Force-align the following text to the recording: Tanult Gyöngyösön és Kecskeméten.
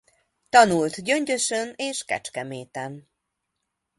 Tanult 0.49 1.03
Gyöngyösön 1.03 1.73
és 1.75 2.03
Kecskeméten. 2.03 3.09